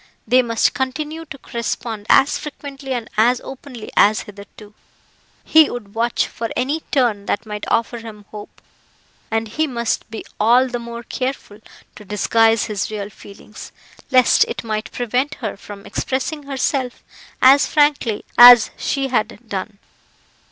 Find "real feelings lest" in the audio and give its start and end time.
12.89-14.43